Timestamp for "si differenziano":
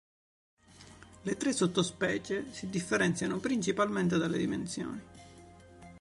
2.51-3.37